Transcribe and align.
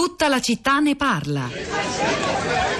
Tutta 0.00 0.28
la 0.28 0.40
città 0.40 0.78
ne 0.78 0.96
parla. 0.96 1.46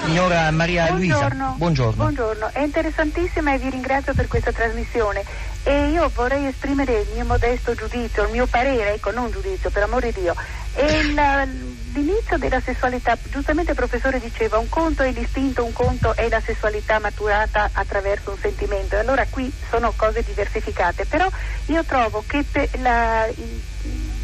Signora 0.05 0.49
Maria 0.49 0.89
Luisa, 0.89 1.17
Buongiorno. 1.19 1.53
buongiorno. 1.55 1.93
Buongiorno, 2.03 2.49
è 2.51 2.61
interessantissima 2.63 3.53
e 3.53 3.59
vi 3.59 3.69
ringrazio 3.69 4.15
per 4.15 4.27
questa 4.27 4.51
trasmissione. 4.51 5.23
E 5.61 5.89
io 5.89 6.09
vorrei 6.15 6.47
esprimere 6.47 7.01
il 7.01 7.07
mio 7.13 7.23
modesto 7.25 7.75
giudizio, 7.75 8.23
il 8.23 8.31
mio 8.31 8.47
parere, 8.47 8.95
ecco, 8.95 9.11
non 9.11 9.29
giudizio, 9.29 9.69
per 9.69 9.83
amore 9.83 10.11
di 10.11 10.21
Dio. 10.21 10.33
E 10.73 11.13
la- 11.13 11.45
l'inizio 11.93 12.39
della 12.39 12.59
sessualità, 12.59 13.15
giustamente 13.29 13.69
il 13.71 13.77
professore 13.77 14.19
diceva, 14.19 14.57
un 14.57 14.67
conto 14.67 15.03
è 15.03 15.11
l'istinto, 15.11 15.63
un 15.63 15.73
conto 15.73 16.15
è 16.15 16.27
la 16.27 16.41
sessualità 16.43 16.97
maturata 16.97 17.69
attraverso 17.71 18.31
un 18.31 18.37
sentimento. 18.41 18.95
E 18.95 18.99
allora 18.99 19.27
qui 19.29 19.53
sono 19.69 19.93
cose 19.95 20.23
diversificate, 20.23 21.05
però 21.05 21.29
io 21.67 21.83
trovo 21.83 22.23
che 22.25 22.43
per 22.51 22.67
la, 22.81 23.27
il- 23.27 23.61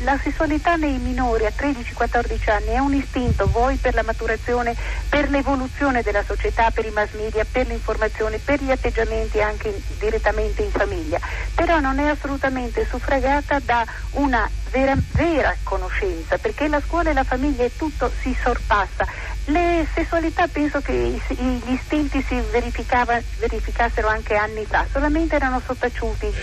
la 0.03 0.19
sessualità 0.21 0.75
nei 0.75 0.97
minori 0.97 1.45
a 1.45 1.53
13-14 1.55 2.49
anni 2.51 2.67
è 2.67 2.79
un 2.79 2.93
istinto, 2.93 3.47
vuoi 3.47 3.77
per 3.77 3.93
la 3.93 4.03
maturazione, 4.03 4.75
per 5.09 5.29
l'evoluzione 5.29 6.01
della 6.01 6.23
società, 6.23 6.69
per 6.71 6.85
i 6.85 6.91
mass 6.91 7.11
media, 7.13 7.45
per 7.49 7.67
l'informazione, 7.67 8.37
per 8.37 8.61
gli 8.61 8.71
atteggiamenti 8.71 9.41
anche 9.41 9.81
direttamente 9.97 10.61
in 10.61 10.71
famiglia, 10.71 11.19
però 11.55 11.79
non 11.79 11.99
è 11.99 12.07
assolutamente 12.07 12.85
suffragata 12.89 13.59
da 13.59 13.85
una 14.11 14.49
vera, 14.71 14.95
vera 15.13 15.55
conoscenza, 15.63 16.37
perché 16.37 16.67
la 16.67 16.81
scuola 16.85 17.09
e 17.09 17.13
la 17.13 17.23
famiglia 17.23 17.63
e 17.63 17.75
tutto 17.75 18.11
si 18.21 18.35
sorpassa. 18.41 19.05
Le 19.45 19.87
sessualità 19.93 20.47
penso 20.47 20.81
che 20.81 20.93
gli 20.93 21.71
istinti 21.71 22.21
si 22.27 22.37
verificassero 22.51 24.09
anche 24.09 24.35
anni 24.35 24.65
fa, 24.65 24.85
solamente 24.91 25.35
erano 25.35 25.61
sottaciuti. 25.65 26.33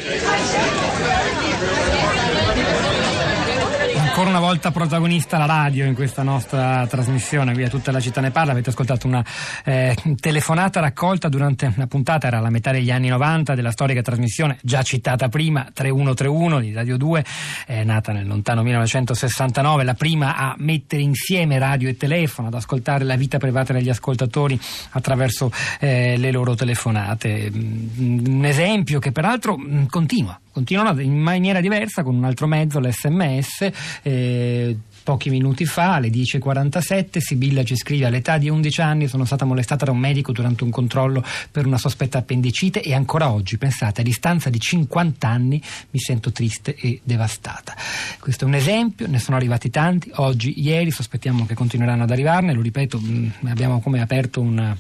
Ancora 4.14 4.30
una 4.30 4.46
volta 4.46 4.70
protagonista 4.70 5.38
la 5.38 5.46
radio 5.46 5.84
in 5.84 5.94
questa 5.94 6.22
nostra 6.22 6.86
trasmissione, 6.86 7.52
qui 7.52 7.64
a 7.64 7.68
tutta 7.68 7.90
la 7.90 7.98
città 7.98 8.20
ne 8.20 8.30
parla, 8.30 8.52
avete 8.52 8.70
ascoltato 8.70 9.08
una 9.08 9.24
eh, 9.64 9.96
telefonata 10.20 10.78
raccolta 10.78 11.28
durante 11.28 11.72
una 11.74 11.88
puntata, 11.88 12.28
era 12.28 12.38
la 12.38 12.48
metà 12.48 12.70
degli 12.70 12.92
anni 12.92 13.08
90 13.08 13.56
della 13.56 13.72
storica 13.72 14.02
trasmissione, 14.02 14.56
già 14.62 14.82
citata 14.82 15.28
prima, 15.28 15.68
3131 15.72 16.60
di 16.60 16.72
Radio 16.72 16.96
2, 16.96 17.24
è 17.66 17.82
nata 17.82 18.12
nel 18.12 18.28
lontano 18.28 18.62
1969, 18.62 19.82
la 19.82 19.94
prima 19.94 20.36
a 20.36 20.54
mettere 20.58 21.02
insieme 21.02 21.58
radio 21.58 21.88
e 21.88 21.96
telefono, 21.96 22.46
ad 22.46 22.54
ascoltare 22.54 23.02
la 23.02 23.16
vita 23.16 23.38
privata 23.38 23.72
degli 23.72 23.90
ascoltatori 23.90 24.56
attraverso 24.90 25.50
eh, 25.80 26.16
le 26.18 26.30
loro 26.30 26.54
telefonate. 26.54 27.50
Mm, 27.50 28.26
Un 28.26 28.44
esempio 28.44 29.00
che 29.00 29.10
peraltro 29.10 29.58
mm, 29.58 29.86
continua 29.86 30.38
continuano 30.54 31.00
in 31.00 31.18
maniera 31.18 31.60
diversa 31.60 32.02
con 32.04 32.14
un 32.14 32.24
altro 32.24 32.46
mezzo, 32.46 32.78
l'SMS. 32.80 33.68
eh, 34.02 34.76
Pochi 35.04 35.28
minuti 35.28 35.66
fa, 35.66 35.96
alle 35.96 36.08
10.47, 36.08 37.18
Sibilla 37.18 37.62
ci 37.62 37.76
scrive 37.76 38.06
all'età 38.06 38.38
di 38.38 38.48
11 38.48 38.80
anni 38.80 39.06
sono 39.06 39.26
stata 39.26 39.44
molestata 39.44 39.84
da 39.84 39.90
un 39.90 39.98
medico 39.98 40.32
durante 40.32 40.64
un 40.64 40.70
controllo 40.70 41.22
per 41.50 41.66
una 41.66 41.76
sospetta 41.76 42.16
appendicite 42.16 42.80
e 42.82 42.94
ancora 42.94 43.30
oggi, 43.30 43.58
pensate, 43.58 44.00
a 44.00 44.04
distanza 44.04 44.48
di 44.48 44.58
50 44.58 45.28
anni 45.28 45.60
mi 45.90 45.98
sento 45.98 46.32
triste 46.32 46.74
e 46.74 47.00
devastata. 47.04 47.74
Questo 48.18 48.46
è 48.46 48.48
un 48.48 48.54
esempio, 48.54 49.06
ne 49.06 49.18
sono 49.18 49.36
arrivati 49.36 49.68
tanti, 49.68 50.10
oggi, 50.14 50.58
ieri, 50.62 50.90
sospettiamo 50.90 51.44
che 51.44 51.52
continueranno 51.54 52.04
ad 52.04 52.10
arrivarne, 52.10 52.54
lo 52.54 52.62
ripeto, 52.62 52.98
mh, 52.98 53.32
abbiamo 53.48 53.80
come 53.80 54.00
aperto 54.00 54.40
una- 54.40 54.74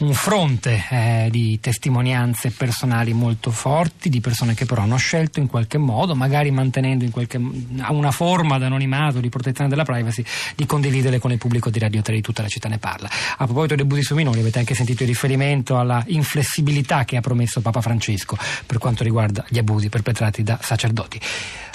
un 0.00 0.14
fronte 0.14 0.82
eh, 0.90 1.28
di 1.30 1.60
testimonianze 1.60 2.50
personali 2.50 3.12
molto 3.12 3.50
forti, 3.50 4.08
di 4.08 4.20
persone 4.20 4.54
che 4.54 4.64
però 4.64 4.82
hanno 4.82 4.96
scelto 4.96 5.40
in 5.40 5.46
qualche 5.46 5.78
modo, 5.78 6.14
magari 6.14 6.50
mantenendo 6.50 7.04
in 7.04 7.10
qualche, 7.10 7.36
una 7.36 8.10
forma 8.10 8.58
di 8.58 8.64
anonimato, 8.64 9.20
di 9.20 9.28
protezione 9.28 9.68
della 9.68 9.84
privacy, 9.84 10.24
di 10.56 10.64
condividere 10.64 11.18
con 11.18 11.32
il 11.32 11.38
pubblico 11.38 11.68
di 11.68 11.78
Radio 11.78 12.00
3 12.00 12.14
di 12.14 12.20
tutta 12.22 12.42
la 12.42 12.48
città 12.48 12.68
ne 12.68 12.78
parla. 12.78 13.08
A 13.36 13.44
proposito 13.44 13.74
dei 13.74 13.84
abusi 13.84 14.02
sui 14.02 14.16
minori, 14.16 14.40
avete 14.40 14.58
anche 14.58 14.74
sentito 14.74 15.02
il 15.02 15.08
riferimento 15.08 15.78
alla 15.78 16.02
inflessibilità 16.06 17.04
che 17.04 17.16
ha 17.16 17.20
promesso 17.20 17.60
Papa 17.60 17.82
Francesco 17.82 18.38
per 18.64 18.78
quanto 18.78 19.04
riguarda 19.04 19.44
gli 19.48 19.58
abusi 19.58 19.88
perpetrati 19.90 20.42
da 20.42 20.58
sacerdoti. 20.62 21.20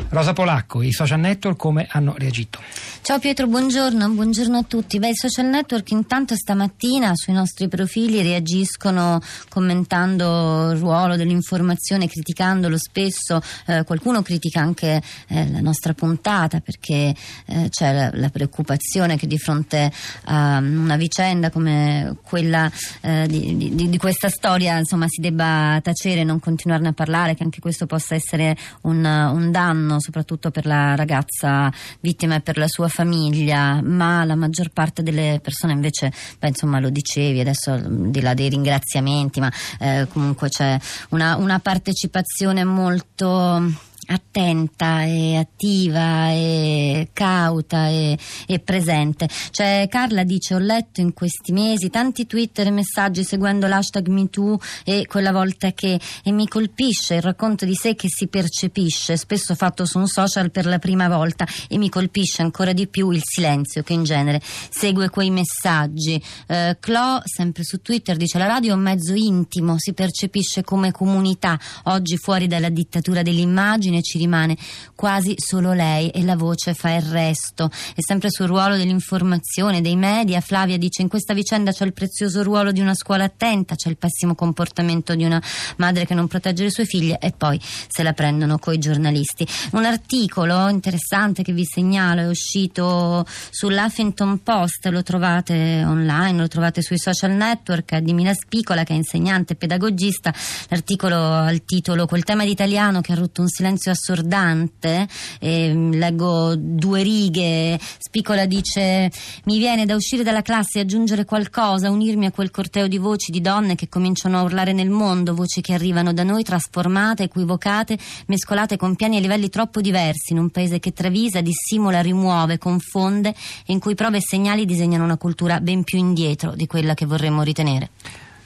Rosa 0.09 0.33
Polacco, 0.33 0.81
i 0.81 0.91
social 0.91 1.19
network 1.19 1.57
come 1.57 1.87
hanno 1.89 2.15
reagito? 2.17 2.59
Ciao 3.01 3.19
Pietro, 3.19 3.47
buongiorno, 3.47 4.09
buongiorno 4.09 4.57
a 4.57 4.63
tutti. 4.63 4.97
Beh, 4.97 5.09
i 5.09 5.15
social 5.15 5.45
network 5.45 5.91
intanto 5.91 6.35
stamattina 6.35 7.11
sui 7.13 7.33
nostri 7.33 7.67
profili 7.67 8.14
reagiscono 8.21 9.21
commentando 9.49 10.71
il 10.71 10.79
ruolo 10.79 11.15
dell'informazione, 11.15 12.07
criticandolo 12.07 12.77
spesso. 12.77 13.41
Eh, 13.67 13.83
qualcuno 13.83 14.21
critica 14.21 14.61
anche 14.61 15.01
eh, 15.27 15.51
la 15.51 15.59
nostra 15.59 15.93
puntata 15.93 16.59
perché 16.59 17.15
eh, 17.45 17.67
c'è 17.69 17.93
la, 17.93 18.09
la 18.13 18.29
preoccupazione 18.29 19.17
che 19.17 19.27
di 19.27 19.37
fronte 19.37 19.91
a 20.25 20.57
una 20.57 20.97
vicenda 20.97 21.49
come 21.49 22.17
quella 22.23 22.71
eh, 23.01 23.25
di, 23.27 23.73
di- 23.73 23.89
di 23.89 23.97
questa 23.97 24.29
storia 24.29 24.77
insomma, 24.77 25.05
si 25.07 25.21
debba 25.21 25.79
tacere 25.81 26.21
e 26.21 26.23
non 26.23 26.39
continuarne 26.39 26.89
a 26.89 26.93
parlare, 26.93 27.35
che 27.35 27.43
anche 27.43 27.59
questo 27.59 27.85
possa 27.85 28.15
essere 28.15 28.55
un, 28.81 29.03
un 29.03 29.51
danno 29.51 29.99
soprattutto 29.99 30.51
per 30.51 30.65
la 30.65 30.95
ragazza 30.95 31.71
vittima 31.99 32.35
e 32.35 32.41
per 32.41 32.57
la 32.57 32.67
sua 32.67 32.87
famiglia, 32.87 33.81
ma 33.81 34.23
la 34.25 34.35
maggior 34.35 34.69
parte 34.69 35.03
delle 35.03 35.39
persone 35.41 35.73
invece, 35.73 36.11
beh, 36.39 36.49
insomma 36.49 36.79
lo 36.79 36.89
dicevi 36.89 37.39
adesso 37.39 37.79
di 38.11 38.21
là 38.21 38.33
dei 38.33 38.49
ringraziamenti, 38.49 39.39
ma 39.39 39.51
eh, 39.79 40.07
comunque 40.11 40.49
c'è 40.49 40.77
una, 41.09 41.35
una 41.35 41.59
partecipazione 41.59 42.63
molto 42.63 43.93
attenta 44.07 45.03
e 45.03 45.37
attiva 45.37 46.29
e 46.31 47.09
cauta 47.13 47.87
e, 47.87 48.17
e 48.47 48.59
presente. 48.59 49.27
Cioè, 49.51 49.87
Carla 49.89 50.23
dice: 50.23 50.55
Ho 50.55 50.59
letto 50.59 51.01
in 51.01 51.13
questi 51.13 51.51
mesi 51.51 51.89
tanti 51.89 52.25
Twitter 52.25 52.67
e 52.67 52.71
messaggi 52.71 53.23
seguendo 53.23 53.67
l'hashtag 53.67 54.07
MeToo 54.07 54.59
e 54.83 55.05
quella 55.07 55.31
volta 55.31 55.71
che 55.71 55.99
e 56.23 56.31
mi 56.31 56.47
colpisce 56.47 57.15
il 57.15 57.21
racconto 57.21 57.65
di 57.65 57.73
sé 57.73 57.95
che 57.95 58.07
si 58.09 58.27
percepisce, 58.27 59.17
spesso 59.17 59.55
fatto 59.55 59.85
su 59.85 59.99
un 59.99 60.07
social 60.07 60.51
per 60.51 60.65
la 60.65 60.79
prima 60.79 61.07
volta, 61.07 61.47
e 61.67 61.77
mi 61.77 61.89
colpisce 61.89 62.41
ancora 62.41 62.73
di 62.73 62.87
più 62.87 63.09
il 63.11 63.21
silenzio 63.23 63.83
che 63.83 63.93
in 63.93 64.03
genere 64.03 64.41
segue 64.43 65.09
quei 65.09 65.29
messaggi. 65.29 66.21
Eh, 66.47 66.77
Clo, 66.79 67.21
sempre 67.23 67.63
su 67.63 67.81
Twitter, 67.81 68.17
dice: 68.17 68.37
La 68.37 68.47
radio 68.47 68.71
è 68.71 68.75
un 68.75 68.81
mezzo 68.81 69.13
intimo, 69.13 69.75
si 69.77 69.93
percepisce 69.93 70.63
come 70.63 70.91
comunità. 70.91 71.59
Oggi 71.83 72.17
fuori 72.17 72.47
dalla 72.47 72.69
dittatura 72.69 73.21
dell'immagine 73.21 73.94
ci 74.01 74.17
rimane 74.17 74.57
quasi 74.95 75.35
solo 75.37 75.73
lei 75.73 76.09
e 76.09 76.23
la 76.23 76.35
voce 76.35 76.73
fa 76.73 76.93
il 76.93 77.01
resto. 77.01 77.69
E 77.95 78.01
sempre 78.05 78.29
sul 78.29 78.47
ruolo 78.47 78.77
dell'informazione, 78.77 79.81
dei 79.81 79.95
media, 79.95 80.41
Flavia 80.41 80.77
dice: 80.77 81.01
In 81.01 81.07
questa 81.07 81.33
vicenda 81.33 81.71
c'è 81.71 81.85
il 81.85 81.93
prezioso 81.93 82.43
ruolo 82.43 82.71
di 82.71 82.79
una 82.79 82.93
scuola 82.93 83.25
attenta, 83.25 83.75
c'è 83.75 83.89
il 83.89 83.97
pessimo 83.97 84.35
comportamento 84.35 85.15
di 85.15 85.23
una 85.23 85.41
madre 85.77 86.05
che 86.05 86.13
non 86.13 86.27
protegge 86.27 86.63
le 86.63 86.71
sue 86.71 86.85
figlie 86.85 87.17
e 87.19 87.31
poi 87.31 87.59
se 87.61 88.03
la 88.03 88.13
prendono 88.13 88.57
coi 88.57 88.77
giornalisti. 88.77 89.47
Un 89.71 89.85
articolo 89.85 90.69
interessante 90.69 91.43
che 91.43 91.53
vi 91.53 91.65
segnalo 91.65 92.21
è 92.21 92.27
uscito 92.27 93.25
sull'Huffington 93.49 94.43
Post, 94.43 94.85
lo 94.87 95.03
trovate 95.03 95.83
online, 95.85 96.39
lo 96.39 96.47
trovate 96.47 96.81
sui 96.81 96.97
social 96.97 97.31
network, 97.31 97.97
di 97.97 98.13
Mina 98.13 98.33
Spicola 98.33 98.83
che 98.83 98.93
è 98.93 98.95
insegnante 98.95 99.53
e 99.53 99.55
pedagogista. 99.55 100.33
L'articolo 100.69 101.15
ha 101.15 101.51
il 101.51 101.63
titolo 101.65 102.05
Quel 102.05 102.23
tema 102.23 102.43
d'italiano 102.45 103.01
che 103.01 103.11
ha 103.11 103.15
rotto 103.15 103.41
un 103.41 103.47
silenzio 103.47 103.84
assordante. 103.89 105.07
Ehm, 105.39 105.91
leggo 105.97 106.55
due 106.55 107.03
righe. 107.03 107.79
Spicola 107.97 108.45
dice: 108.45 109.11
Mi 109.45 109.57
viene 109.57 109.85
da 109.85 109.95
uscire 109.95 110.23
dalla 110.23 110.41
classe 110.41 110.79
e 110.79 110.81
aggiungere 110.81 111.25
qualcosa, 111.25 111.89
unirmi 111.89 112.25
a 112.25 112.31
quel 112.31 112.51
corteo 112.51 112.87
di 112.87 112.97
voci 112.97 113.31
di 113.31 113.41
donne 113.41 113.75
che 113.75 113.89
cominciano 113.89 114.39
a 114.39 114.43
urlare 114.43 114.73
nel 114.73 114.89
mondo, 114.89 115.33
voci 115.33 115.61
che 115.61 115.73
arrivano 115.73 116.13
da 116.13 116.23
noi 116.23 116.43
trasformate, 116.43 117.23
equivocate, 117.23 117.97
mescolate 118.27 118.77
con 118.77 118.95
piani 118.95 119.17
e 119.17 119.19
livelli 119.21 119.49
troppo 119.49 119.81
diversi, 119.81 120.33
in 120.33 120.39
un 120.39 120.49
paese 120.49 120.79
che 120.79 120.93
travisa, 120.93 121.41
dissimula, 121.41 122.01
rimuove, 122.01 122.57
confonde 122.57 123.29
e 123.65 123.73
in 123.73 123.79
cui 123.79 123.95
prove 123.95 124.17
e 124.17 124.21
segnali 124.21 124.65
disegnano 124.65 125.03
una 125.03 125.17
cultura 125.17 125.59
ben 125.59 125.83
più 125.83 125.97
indietro 125.97 126.55
di 126.55 126.67
quella 126.67 126.93
che 126.93 127.05
vorremmo 127.05 127.43
ritenere. 127.43 127.89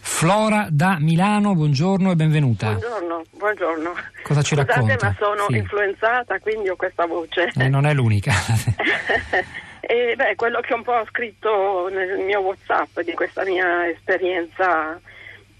Flora 0.01 0.68
da 0.69 0.98
Milano, 1.00 1.54
buongiorno 1.56 2.12
e 2.12 2.16
benvenuta. 2.16 2.68
Buongiorno, 2.72 3.24
buongiorno. 3.31 3.94
Cosa 4.24 4.42
ci 4.42 4.56
Scusate, 4.56 4.74
racconta? 4.74 5.06
ma 5.07 5.16
sono 5.19 5.46
Sì. 5.50 5.57
influenzata, 5.57 6.40
quindi 6.40 6.69
ho 6.69 6.75
questa 6.75 7.06
voce. 7.06 7.51
Eh, 7.57 7.68
non 7.69 7.86
è 7.86 7.94
l'unica. 7.94 8.31
e 9.81 10.13
beh, 10.16 10.36
quello 10.36 10.60
che 10.62 10.74
un 10.74 10.84
po' 10.84 10.94
ho 10.94 11.06
scritto 11.10 11.90
nel 11.90 12.18
mio 12.19 12.40
WhatsApp 12.42 13.00
di 13.01 13.13
questa 13.13 13.44
mia 13.46 13.88
esperienza 13.88 15.00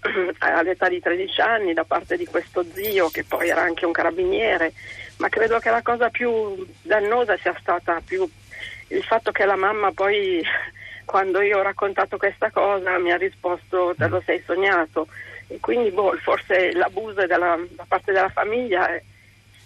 all'età 0.38 0.88
di 0.88 1.00
13 1.00 1.40
anni 1.40 1.72
da 1.72 1.84
parte 1.84 2.16
di 2.16 2.26
questo 2.26 2.64
zio 2.72 3.08
che 3.08 3.24
poi 3.24 3.48
era 3.48 3.62
anche 3.62 3.86
un 3.86 3.92
carabiniere, 3.92 4.72
ma 5.18 5.28
credo 5.28 5.58
che 5.58 5.70
la 5.70 5.82
cosa 5.82 6.08
più 6.10 6.66
dannosa 6.82 7.36
sia 7.38 7.54
stata 7.60 8.00
più 8.04 8.28
il 8.88 9.02
fatto 9.04 9.30
che 9.30 9.44
la 9.46 9.56
mamma 9.56 9.92
poi 9.92 10.42
quando 11.10 11.40
io 11.40 11.58
ho 11.58 11.62
raccontato 11.62 12.16
questa 12.16 12.52
cosa 12.52 12.96
mi 12.98 13.10
ha 13.10 13.16
risposto 13.16 13.94
te 13.98 14.06
lo 14.06 14.22
sei 14.24 14.40
sognato 14.46 15.08
e 15.48 15.58
quindi 15.58 15.90
boh, 15.90 16.16
forse 16.22 16.72
l'abuso 16.72 17.26
della, 17.26 17.58
da 17.70 17.84
parte 17.88 18.12
della 18.12 18.28
famiglia 18.28 18.88
è 18.88 19.02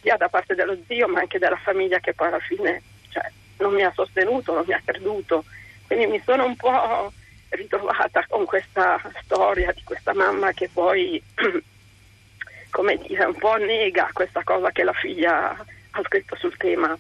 sia 0.00 0.17
da 0.17 0.31
parte 0.31 0.55
dello 0.55 0.75
zio 0.87 1.06
ma 1.06 1.20
anche 1.20 1.38
della 1.38 1.56
famiglia 1.56 1.99
che 1.99 2.14
poi 2.14 2.29
alla 2.29 2.38
fine 2.38 2.82
cioè, 3.11 3.31
non 3.58 3.75
mi 3.75 3.82
ha 3.82 3.93
sostenuto, 3.94 4.55
non 4.55 4.64
mi 4.67 4.73
ha 4.73 4.82
creduto. 4.82 5.44
Quindi 5.87 6.06
mi 6.06 6.23
sono 6.25 6.46
un 6.46 6.56
po' 6.56 7.12
ritrovata 7.50 8.25
con 8.26 8.46
questa 8.46 8.99
storia 9.23 9.70
di 9.73 9.82
questa 9.85 10.14
mamma 10.14 10.52
che 10.52 10.70
poi, 10.73 11.23
come 12.70 12.96
dire, 13.06 13.25
un 13.25 13.37
po' 13.37 13.56
nega 13.56 14.08
questa 14.12 14.43
cosa 14.44 14.70
che 14.70 14.82
la 14.82 14.94
figlia 14.94 15.50
ha 15.91 16.02
scritto 16.05 16.37
sul 16.37 16.56
tema. 16.56 16.96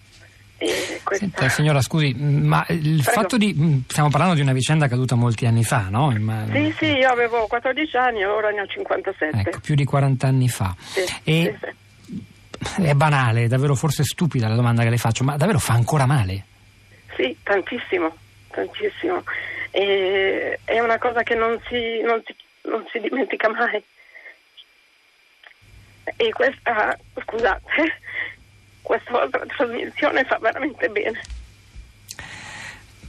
Questa... 1.02 1.26
Senta, 1.26 1.48
signora, 1.48 1.80
scusi, 1.80 2.14
ma 2.14 2.64
il 2.68 3.02
Prego. 3.02 3.20
fatto 3.20 3.36
di. 3.36 3.82
Stiamo 3.88 4.10
parlando 4.10 4.34
di 4.34 4.40
una 4.40 4.52
vicenda 4.52 4.86
accaduta 4.86 5.14
molti 5.14 5.46
anni 5.46 5.64
fa, 5.64 5.88
no? 5.90 6.10
Ma... 6.18 6.44
Sì, 6.50 6.74
sì, 6.78 6.86
io 6.86 7.08
avevo 7.08 7.46
14 7.46 7.96
anni 7.96 8.20
e 8.20 8.26
ora 8.26 8.50
ne 8.50 8.60
ho 8.62 8.66
57. 8.66 9.38
Ecco, 9.38 9.60
più 9.60 9.74
di 9.74 9.84
40 9.84 10.26
anni 10.26 10.48
fa. 10.48 10.74
Sì, 10.78 11.00
e... 11.24 11.58
sì, 11.60 11.72
sì. 12.60 12.82
È 12.82 12.94
banale, 12.94 13.44
è 13.44 13.48
davvero 13.48 13.74
forse 13.74 14.04
stupida 14.04 14.48
la 14.48 14.54
domanda 14.54 14.82
che 14.82 14.90
le 14.90 14.96
faccio, 14.96 15.24
ma 15.24 15.36
davvero 15.36 15.58
fa 15.58 15.74
ancora 15.74 16.06
male? 16.06 16.44
Sì, 17.16 17.36
tantissimo, 17.42 18.16
tantissimo. 18.50 19.22
E... 19.70 20.60
È 20.64 20.80
una 20.80 20.98
cosa 20.98 21.22
che 21.22 21.34
non 21.34 21.60
si, 21.68 22.00
non 22.02 22.22
si, 22.24 22.34
non 22.62 22.84
si 22.90 23.00
dimentica 23.00 23.48
mai. 23.50 23.82
E 26.16 26.30
questa, 26.32 26.96
scusate, 27.22 27.62
questa 28.84 29.10
vostra 29.10 29.44
trasmissione 29.46 30.24
fa 30.24 30.38
veramente 30.38 30.88
bene. 30.88 31.20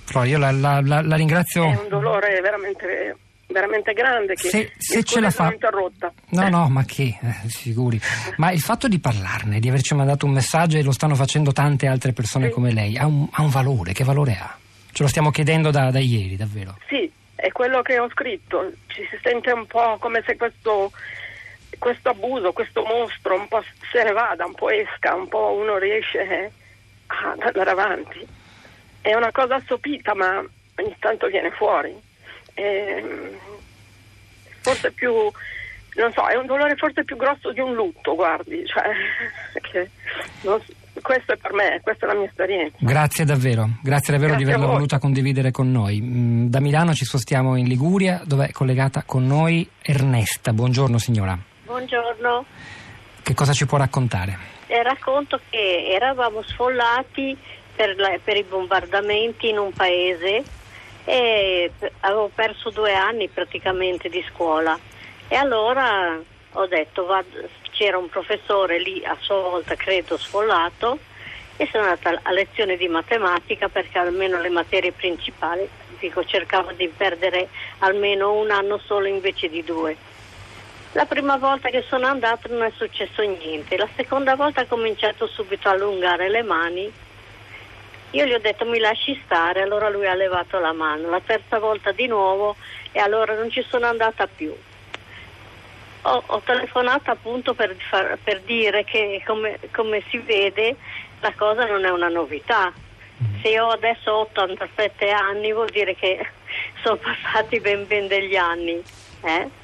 Però 0.06 0.24
io 0.24 0.38
la, 0.38 0.52
la, 0.52 0.82
la, 0.82 1.02
la 1.02 1.16
ringrazio. 1.16 1.66
È 1.66 1.76
un 1.76 1.90
dolore 1.90 2.40
veramente 2.40 3.18
veramente 3.48 3.94
grande 3.94 4.34
che 4.34 4.50
se, 4.50 4.72
se 4.76 5.04
ce 5.04 5.20
la 5.20 5.30
fa 5.30 5.52
interrotta. 5.52 6.12
no 6.30 6.50
no 6.50 6.68
ma 6.68 6.84
che 6.84 7.20
eh, 7.22 7.48
sicuri 7.48 8.02
ma 8.38 8.52
il 8.52 8.60
fatto 8.60 8.88
di 8.88 8.98
parlarne 8.98 9.60
di 9.60 9.70
averci 9.70 9.94
mandato 9.94 10.26
un 10.26 10.32
messaggio 10.32 10.78
e 10.78 10.82
lo 10.84 10.92
stanno 10.92 11.14
facendo 11.14 11.52
tante 11.52 11.86
altre 11.86 12.12
persone 12.12 12.48
sì. 12.48 12.52
come 12.52 12.72
lei 12.72 12.98
ha 12.98 13.06
un, 13.06 13.28
ha 13.32 13.44
un, 13.44 13.50
valore 13.50 13.94
che 13.94 14.04
valore 14.04 14.34
ha? 14.42 14.58
ce 14.92 15.04
lo 15.04 15.08
stiamo 15.08 15.30
chiedendo 15.30 15.70
da, 15.70 15.92
da, 15.92 16.00
ieri 16.00 16.36
davvero 16.36 16.76
sì 16.88 17.10
è 17.36 17.52
quello 17.52 17.84
che 17.84 18.00
ho 18.00 18.10
scritto 18.10 18.72
ci 18.88 19.06
si 19.12 19.18
sente 19.22 19.52
un 19.52 19.68
po' 19.68 19.98
come 20.00 20.24
se 20.26 20.36
questo 20.38 20.92
questo 21.78 22.10
abuso, 22.10 22.54
questo 22.54 22.84
mostro 22.84 23.36
un 23.36 23.48
po' 23.48 23.64
se 23.92 24.04
ne 24.04 24.12
vada, 24.12 24.46
un 24.46 24.54
po' 24.54 24.70
esca, 24.70 25.16
un 25.16 25.28
po' 25.28 25.54
uno 25.54 25.78
riesce 25.78 26.52
ad 27.08 27.40
andare 27.40 27.70
avanti. 27.70 28.28
È 29.02 29.14
una 29.14 29.32
cosa 29.32 29.56
assopita 29.56 30.14
ma 30.16 30.44
ogni 30.78 30.96
tanto 31.00 31.28
viene 31.28 31.52
fuori. 31.52 31.96
E 32.54 33.38
forse 34.62 34.92
più, 34.92 35.12
non 35.96 36.12
so, 36.14 36.26
è 36.28 36.36
un 36.36 36.46
dolore 36.46 36.76
forse 36.76 37.04
più 37.04 37.16
grosso 37.16 37.52
di 37.52 37.60
un 37.60 37.74
lutto, 37.76 38.16
guardi, 38.16 38.66
cioè, 38.66 38.90
non, 40.42 40.60
questo 41.02 41.34
è 41.34 41.38
per 41.38 41.54
me, 41.54 41.80
questa 41.84 42.06
è 42.06 42.10
la 42.10 42.16
mia 42.16 42.28
esperienza. 42.28 42.78
Grazie 42.80 43.26
davvero, 43.26 43.70
grazie 43.82 44.14
davvero 44.14 44.34
grazie 44.34 44.46
di 44.46 44.52
averlo 44.52 44.72
voluta 44.74 44.98
condividere 44.98 45.52
con 45.52 45.72
noi. 45.72 46.02
Mm, 46.02 46.48
da 46.48 46.60
Milano 46.60 46.94
ci 46.94 47.06
spostiamo 47.06 47.56
in 47.56 47.68
Liguria 47.68 48.22
dove 48.26 48.48
è 48.48 48.52
collegata 48.52 49.04
con 49.04 49.26
noi 49.26 49.68
Ernesta. 49.82 50.52
Buongiorno 50.54 50.98
signora. 50.98 51.38
Buongiorno. 51.66 52.46
Che 53.24 53.34
cosa 53.34 53.52
ci 53.52 53.66
può 53.66 53.80
raccontare? 53.80 54.38
Eh, 54.68 54.84
racconto 54.84 55.40
che 55.50 55.88
eravamo 55.90 56.44
sfollati 56.44 57.36
per, 57.76 57.98
la, 57.98 58.20
per, 58.24 58.38
i 58.38 58.44
bombardamenti 58.44 59.50
in 59.50 59.58
un 59.58 59.74
paese 59.74 60.44
e 61.06 61.72
avevo 62.02 62.30
perso 62.34 62.70
due 62.70 62.94
anni 62.94 63.30
praticamente 63.30 64.10
di 64.10 64.24
scuola 64.32 64.78
e 65.28 65.36
allora 65.36 66.16
ho 66.52 66.68
detto 66.68 67.06
vado, 67.06 67.50
c'era 67.72 67.98
un 67.98 68.10
professore 68.10 68.80
lì 68.80 69.04
a 69.04 69.18
sua 69.20 69.42
volta 69.42 69.74
credo 69.74 70.18
sfollato 70.18 71.00
e 71.58 71.68
sono 71.72 71.86
andata 71.86 72.20
a 72.22 72.32
lezione 72.32 72.78
di 72.78 72.88
matematica 72.88 73.70
perché 73.70 73.98
almeno 73.98 74.40
le 74.40 74.50
materie 74.50 74.92
principali 74.92 75.68
dico, 75.98 76.24
cercavo 76.26 76.74
di 76.74 76.88
perdere 76.96 77.50
almeno 77.80 78.34
un 78.34 78.52
anno 78.52 78.78
solo 78.78 79.08
invece 79.08 79.50
di 79.50 79.64
due 79.64 80.14
la 80.96 81.06
prima 81.06 81.36
volta 81.36 81.70
che 81.70 81.84
sono 81.90 82.08
andata 82.08 82.48
non 82.48 82.64
è 82.64 82.72
successo 82.74 83.22
niente, 83.22 83.76
la 83.76 83.88
seconda 83.98 84.36
volta 84.36 84.62
ha 84.62 84.66
cominciato 84.66 85.28
subito 85.28 85.68
a 85.68 85.72
allungare 85.72 86.30
le 86.30 86.42
mani. 86.42 86.90
Io 88.12 88.26
gli 88.26 88.32
ho 88.32 88.40
detto 88.40 88.64
mi 88.64 88.80
lasci 88.80 89.22
stare, 89.26 89.62
allora 89.62 89.90
lui 89.90 90.08
ha 90.08 90.14
levato 90.14 90.58
la 90.58 90.72
mano. 90.72 91.10
La 91.10 91.20
terza 91.20 91.60
volta 91.60 91.92
di 91.92 92.08
nuovo 92.08 92.56
e 92.94 93.00
allora 93.00 93.34
non 93.34 93.50
ci 93.52 93.62
sono 93.68 93.88
andata 93.88 94.26
più. 94.26 94.56
Ho, 96.04 96.24
ho 96.26 96.40
telefonato 96.46 97.12
appunto 97.12 97.54
per, 97.54 97.76
far, 97.90 98.18
per 98.24 98.40
dire 98.42 98.86
che 98.86 99.22
come, 99.26 99.60
come, 99.74 100.02
si 100.08 100.20
vede 100.20 100.78
la 101.20 101.34
cosa 101.36 101.66
non 101.66 101.84
è 101.84 101.90
una 101.90 102.08
novità. 102.08 102.72
Se 103.42 103.50
io 103.50 103.68
adesso 103.68 104.12
ho 104.12 104.20
87 104.22 105.10
anni 105.10 105.52
vuol 105.52 105.70
dire 105.72 105.94
che 105.94 106.26
sono 106.82 106.96
passati 106.96 107.60
ben 107.60 107.86
ben 107.86 108.08
degli 108.08 108.38
anni. 108.38 108.82
Eh? 109.24 109.64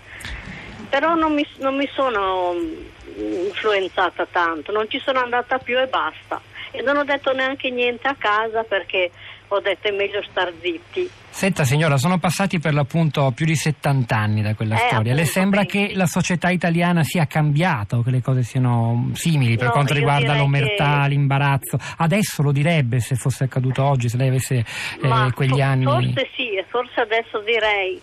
Però 0.92 1.16
non 1.16 1.34
mi, 1.34 1.48
non 1.60 1.78
mi 1.78 1.90
sono 1.94 2.54
mm, 2.54 3.46
influenzata 3.46 4.28
tanto, 4.30 4.74
non 4.74 4.90
ci 4.90 5.00
sono 5.00 5.20
andata 5.20 5.58
più 5.58 5.80
e 5.80 5.88
basta. 5.88 6.40
E 6.72 6.82
non 6.82 6.98
ho 6.98 7.04
detto 7.06 7.32
neanche 7.32 7.70
niente 7.70 8.08
a 8.10 8.16
casa 8.18 8.64
perché 8.64 9.10
ho 9.48 9.60
detto 9.62 9.88
è 9.88 9.92
meglio 9.92 10.22
star 10.30 10.52
zitti. 10.62 11.10
Senta 11.30 11.64
signora, 11.64 11.98
sono 11.98 12.20
passati 12.20 12.60
per 12.60 12.74
l'appunto 12.74 13.32
più 13.34 13.46
di 13.46 13.56
70 13.56 14.16
anni 14.16 14.42
da 14.42 14.54
quella 14.54 14.76
eh, 14.76 14.88
storia. 14.88 15.14
Le 15.14 15.26
sembra 15.26 15.64
che 15.64 15.92
la 15.94 16.06
società 16.06 16.50
italiana 16.50 17.04
sia 17.04 17.26
cambiata 17.26 17.98
o 17.98 18.02
che 18.04 18.12
le 18.12 18.22
cose 18.22 18.44
siano 18.44 19.12
simili 19.14 19.56
per 19.56 19.68
no, 19.68 19.72
quanto 19.72 19.94
riguarda 19.94 20.36
l'omertà, 20.36 21.04
che... 21.04 21.10
l'imbarazzo? 21.10 21.78
Adesso 21.98 22.42
lo 22.44 22.52
direbbe 22.52 23.00
se 23.00 23.16
fosse 23.16 23.46
accaduto 23.46 23.82
oggi, 23.82 24.10
se 24.10 24.18
lei 24.18 24.28
avesse 24.28 24.58
eh, 24.58 25.32
quegli 25.34 25.52
for- 25.52 25.62
anni. 25.62 25.86
Forse 25.86 26.30
sì, 26.36 26.64
forse 26.68 27.00
adesso 27.00 27.40
direi, 27.40 28.02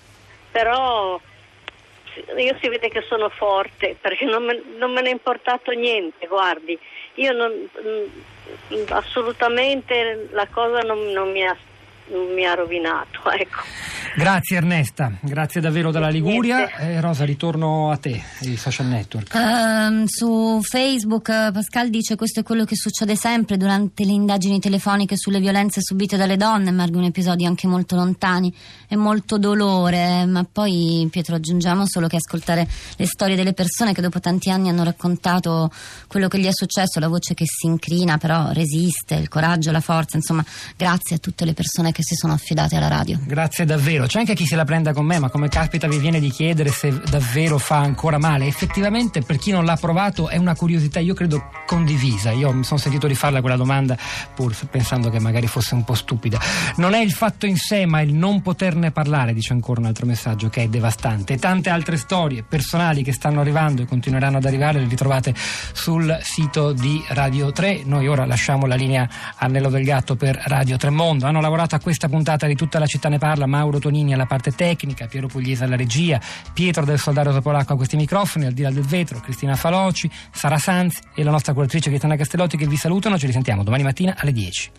però 0.50 1.20
io 2.37 2.56
si 2.61 2.69
vede 2.69 2.88
che 2.88 3.05
sono 3.09 3.29
forte 3.29 3.97
perché 4.00 4.25
non 4.25 4.44
me, 4.44 4.62
non 4.76 4.93
me 4.93 5.00
ne 5.03 5.09
è 5.09 5.12
importato 5.12 5.70
niente, 5.73 6.26
guardi, 6.26 6.79
io 7.15 7.32
non, 7.32 7.53
mm, 7.53 8.85
assolutamente 8.88 10.29
la 10.32 10.47
cosa 10.49 10.81
non, 10.81 11.11
non 11.12 11.31
mi 11.31 11.47
ha 11.47 11.56
mi 12.34 12.44
ha 12.44 12.55
rovinato. 12.55 13.20
Ecco. 13.38 13.60
Grazie 14.16 14.56
Ernesta, 14.56 15.12
grazie 15.20 15.60
davvero 15.60 15.93
dalla 15.93 16.08
Liguria. 16.08 16.69
Eh, 16.76 17.00
Rosa, 17.00 17.25
ritorno 17.25 17.90
a 17.93 17.99
te, 17.99 18.20
i 18.40 18.56
social 18.56 18.87
network. 18.87 19.32
Uh, 19.32 20.05
su 20.06 20.60
Facebook 20.62 21.28
uh, 21.28 21.52
Pascal 21.52 21.88
dice 21.88 22.16
questo 22.16 22.40
è 22.40 22.43
quello 22.43 22.64
che 22.64 22.75
succede 22.75 23.14
sempre 23.14 23.56
durante 23.56 24.05
le 24.05 24.10
indagini 24.10 24.58
telefoniche 24.58 25.16
sulle 25.16 25.38
violenze 25.38 25.81
subite 25.82 26.16
dalle 26.16 26.37
donne, 26.37 26.70
emergono 26.70 27.06
episodi 27.06 27.44
anche 27.44 27.69
molto 27.69 27.94
lontani 27.94 28.52
e 28.88 28.96
molto 28.96 29.38
dolore, 29.38 30.24
ma 30.27 30.44
poi 30.50 31.06
Pietro 31.12 31.36
aggiungiamo 31.36 31.86
solo 31.86 32.08
che 32.08 32.17
ascoltare 32.17 32.67
le 32.96 33.06
storie 33.06 33.36
delle 33.36 33.53
persone 33.53 33.93
che 33.93 34.00
dopo 34.00 34.19
tanti 34.19 34.50
anni 34.50 34.69
hanno 34.69 34.82
raccontato 34.82 35.70
quello 36.08 36.27
che 36.27 36.41
gli 36.41 36.46
è 36.46 36.53
successo, 36.53 36.98
la 36.98 37.08
voce 37.08 37.34
che 37.34 37.44
si 37.46 37.67
incrina 37.67 38.19
però 38.19 38.50
resiste, 38.50 39.15
il 39.15 39.29
coraggio, 39.29 39.70
la 39.70 39.81
forza, 39.81 40.17
insomma 40.17 40.44
grazie 40.77 41.17
a 41.17 41.19
tutte 41.19 41.44
le 41.44 41.55
persone 41.55 41.93
che 41.93 41.97
che 41.98 42.05
si 42.05 42.14
sono 42.14 42.32
affidate 42.32 42.76
alla 42.76 42.86
radio. 42.86 43.19
Grazie 43.24 43.64
davvero. 43.64 44.06
C'è 44.06 44.20
anche 44.20 44.34
chi 44.34 44.46
se 44.46 44.55
la 44.55 44.64
prenda 44.64 44.93
con 44.93 45.05
me, 45.05 45.19
ma 45.19 45.31
come 45.31 45.48
caspita 45.48 45.88
vi 45.88 45.98
viene 45.98 46.20
di 46.20 46.31
chiedere 46.31 46.70
se 46.70 46.96
davvero 47.10 47.58
fa 47.58 47.78
ancora 47.78 48.19
male. 48.19 48.46
Effettivamente, 48.46 49.22
per 49.22 49.36
chi 49.36 49.50
non 49.50 49.64
l'ha 49.64 49.74
provato, 49.74 50.28
è 50.28 50.36
una 50.36 50.55
curiosità, 50.55 51.00
io 51.00 51.14
credo, 51.14 51.50
condivisa. 51.67 52.31
Io 52.31 52.52
mi 52.52 52.62
sono 52.62 52.78
sentito 52.78 53.08
rifarla 53.08 53.40
quella 53.40 53.56
domanda 53.56 53.98
pur 54.32 54.55
pensando 54.70 55.10
che 55.10 55.19
magari 55.19 55.48
fosse 55.48 55.74
un 55.74 55.82
po' 55.82 55.94
stupida. 55.94 56.38
Non 56.76 56.94
è 56.94 57.00
il 57.00 57.10
fatto 57.10 57.46
in 57.46 57.56
sé, 57.56 57.84
ma 57.84 58.00
il 58.00 58.14
non 58.14 58.43
poterne 58.43 58.93
parlare, 58.93 59.34
dice 59.34 59.52
ancora 59.52 59.81
un 59.81 59.86
altro 59.86 60.06
messaggio 60.06 60.48
che 60.48 60.62
è 60.62 60.69
devastante. 60.69 61.32
E 61.32 61.38
tante 61.38 61.69
altre 61.69 61.96
storie 61.96 62.44
personali 62.44 63.02
che 63.02 63.12
stanno 63.12 63.40
arrivando 63.40 63.82
e 63.82 63.86
continueranno 63.86 64.36
ad 64.36 64.44
arrivare 64.44 64.78
le 64.78 64.86
ritrovate 64.86 65.34
sul 65.72 66.17
sito 66.22 66.70
di 66.70 67.02
Radio 67.08 67.50
3. 67.50 67.82
Noi 67.86 68.06
ora 68.06 68.24
lasciamo 68.24 68.67
la 68.67 68.76
linea 68.76 69.08
Annello 69.38 69.69
del 69.69 69.82
Gatto 69.82 70.14
per 70.14 70.40
Radio 70.44 70.76
Tremondo. 70.76 71.26
Hanno 71.26 71.40
lavorato 71.40 71.74
a 71.74 71.81
questa 71.89 72.11
puntata 72.11 72.47
di 72.47 72.55
Tutta 72.55 72.79
la 72.79 72.85
città 72.85 73.09
ne 73.09 73.17
parla, 73.17 73.47
Mauro 73.47 73.79
Tonini 73.79 74.13
alla 74.13 74.27
parte 74.27 74.51
tecnica, 74.51 75.07
Piero 75.07 75.27
Pugliese 75.27 75.65
alla 75.65 75.75
regia, 75.75 76.21
Pietro 76.53 76.85
del 76.85 76.99
Soldato 76.99 77.41
Polacco 77.41 77.73
a 77.73 77.77
questi 77.77 77.97
microfoni, 77.97 78.45
al 78.45 78.53
di 78.53 78.61
là 78.61 78.71
del 78.71 78.85
vetro, 78.85 79.21
Cristina 79.21 79.57
Faloci, 79.57 80.11
Sara 80.31 80.59
Sanz 80.59 81.01
e 81.15 81.23
la 81.25 81.31
nostra 81.31 81.55
curatrice 81.55 81.89
Gaetana 81.89 82.17
Castellotti 82.17 82.59
che 82.59 82.67
vi 82.67 82.77
salutano, 82.77 83.17
ci 83.17 83.25
risentiamo 83.25 83.65
domani 83.65 83.85
mattina 83.85 84.15
alle 84.19 84.33
10. 84.33 84.71